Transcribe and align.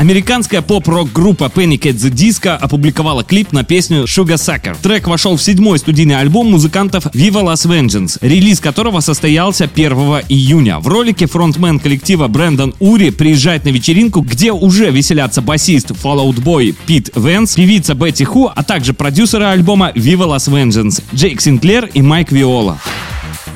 Американская 0.00 0.62
поп-рок-группа 0.62 1.52
Panic 1.54 1.82
at 1.82 1.96
the 1.96 2.10
Disco 2.10 2.56
опубликовала 2.56 3.22
клип 3.22 3.52
на 3.52 3.64
песню 3.64 4.04
Sugar 4.04 4.36
Sucker. 4.36 4.74
Трек 4.80 5.06
вошел 5.06 5.36
в 5.36 5.42
седьмой 5.42 5.78
студийный 5.78 6.18
альбом 6.18 6.50
музыкантов 6.50 7.04
Viva 7.08 7.44
Las 7.44 7.68
Vengeance, 7.68 8.16
релиз 8.22 8.60
которого 8.60 9.00
состоялся 9.00 9.64
1 9.64 9.92
июня. 10.30 10.78
В 10.78 10.88
ролике 10.88 11.26
фронтмен 11.26 11.78
коллектива 11.78 12.28
Брэндон 12.28 12.72
Ури 12.78 13.10
приезжает 13.10 13.66
на 13.66 13.68
вечеринку, 13.68 14.22
где 14.22 14.52
уже 14.52 14.90
веселятся 14.90 15.42
басист 15.42 15.90
Fallout 15.90 16.42
Boy 16.42 16.74
Пит 16.86 17.10
Венс, 17.14 17.56
певица 17.56 17.92
Бетти 17.92 18.24
Ху, 18.24 18.50
а 18.56 18.62
также 18.62 18.94
продюсеры 18.94 19.44
альбома 19.44 19.92
Viva 19.94 20.26
Las 20.26 20.50
Vengeance 20.50 21.02
Джейк 21.14 21.42
Синклер 21.42 21.90
и 21.92 22.00
Майк 22.00 22.32
Виола. 22.32 22.78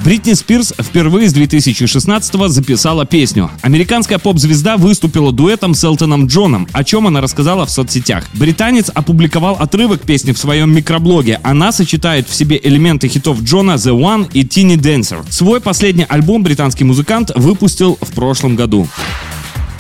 Бритни 0.05 0.35
Спирс 0.35 0.75
впервые 0.79 1.31
с 1.31 1.35
2016-го 1.35 2.49
записала 2.49 3.07
песню. 3.07 3.51
Американская 3.63 4.19
поп-звезда 4.19 4.77
выступила 4.77 5.33
дуэтом 5.33 5.73
с 5.73 5.83
Элтоном 5.83 6.27
Джоном, 6.27 6.69
о 6.73 6.85
чем 6.85 7.07
она 7.07 7.23
рассказала 7.23 7.65
в 7.65 7.71
соцсетях. 7.71 8.25
Британец 8.35 8.91
опубликовал 8.95 9.55
отрывок 9.55 10.03
песни 10.03 10.33
в 10.33 10.39
своем 10.39 10.75
микроблоге. 10.75 11.41
Она 11.43 11.73
сочетает 11.73 12.29
в 12.29 12.35
себе 12.35 12.61
элементы 12.63 13.09
хитов 13.09 13.41
Джона 13.41 13.77
The 13.77 13.99
One 13.99 14.29
и 14.35 14.43
Tiny 14.45 14.77
Dancer. 14.77 15.25
Свой 15.31 15.63
последний 15.63 16.05
альбом 16.07 16.43
британский 16.43 16.85
музыкант 16.85 17.31
выпустил 17.35 17.97
в 17.99 18.13
прошлом 18.13 18.57
году. 18.57 18.87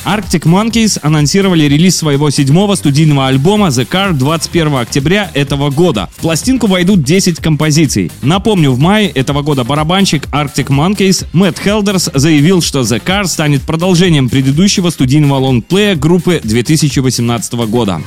Arctic 0.04 0.42
Monkeys 0.42 0.98
анонсировали 1.02 1.64
релиз 1.64 1.96
своего 1.96 2.28
седьмого 2.30 2.74
студийного 2.74 3.26
альбома 3.28 3.68
The 3.68 3.88
Car 3.88 4.12
21 4.12 4.76
октября 4.76 5.30
этого 5.34 5.70
года. 5.70 6.10
В 6.16 6.20
пластинку 6.20 6.66
войдут 6.66 7.02
10 7.02 7.40
композиций. 7.40 8.12
Напомню, 8.22 8.70
в 8.72 8.78
мае 8.78 9.08
этого 9.08 9.42
года 9.42 9.64
барабанщик 9.64 10.26
Arctic 10.28 10.66
Monkeys 10.66 11.26
Мэтт 11.32 11.58
Хелдерс 11.58 12.10
заявил, 12.12 12.60
что 12.60 12.80
The 12.80 13.02
Car 13.02 13.24
станет 13.26 13.62
продолжением 13.62 14.28
предыдущего 14.28 14.90
студийного 14.90 15.38
лонгплея 15.38 15.96
группы 15.96 16.40
2018 16.44 17.54
года. 17.54 18.02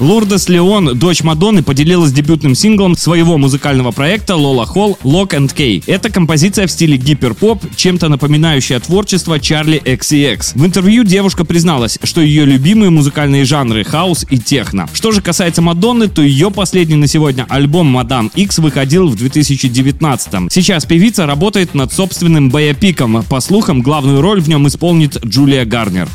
Лурдес 0.00 0.48
Леон, 0.48 0.98
дочь 0.98 1.22
Мадонны, 1.22 1.62
поделилась 1.62 2.10
дебютным 2.10 2.54
синглом 2.54 2.96
своего 2.96 3.36
музыкального 3.36 3.90
проекта 3.90 4.32
Lola 4.32 4.66
Hall 4.66 4.96
Lock 5.04 5.32
and 5.32 5.54
Key. 5.54 5.84
Это 5.86 6.10
композиция 6.10 6.66
в 6.66 6.70
стиле 6.70 6.96
гиперпоп, 6.96 7.62
чем-то 7.76 8.08
напоминающая 8.08 8.80
творчество 8.80 9.38
Чарли 9.38 9.80
XCX. 9.84 10.52
В 10.54 10.64
интервью 10.64 11.04
девушка 11.04 11.44
призналась, 11.44 11.98
что 12.02 12.22
ее 12.22 12.46
любимые 12.46 12.88
музыкальные 12.88 13.44
жанры 13.44 13.84
хаос 13.84 14.24
и 14.30 14.38
техно. 14.38 14.88
Что 14.94 15.12
же 15.12 15.20
касается 15.20 15.60
Мадонны, 15.60 16.08
то 16.08 16.22
ее 16.22 16.50
последний 16.50 16.96
на 16.96 17.06
сегодня 17.06 17.44
альбом 17.50 17.86
Мадам 17.86 18.30
X 18.34 18.58
выходил 18.58 19.06
в 19.06 19.16
2019 19.16 20.32
-м. 20.32 20.48
Сейчас 20.50 20.86
певица 20.86 21.26
работает 21.26 21.74
над 21.74 21.92
собственным 21.92 22.48
боепиком. 22.48 23.22
По 23.28 23.40
слухам, 23.40 23.82
главную 23.82 24.22
роль 24.22 24.40
в 24.40 24.48
нем 24.48 24.66
исполнит 24.66 25.22
Джулия 25.22 25.66
Гарнер. 25.66 26.08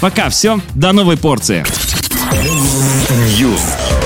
Пока 0.00 0.28
все, 0.28 0.60
до 0.76 0.92
новой 0.92 1.16
порции. 1.16 1.64
You. 3.10 3.97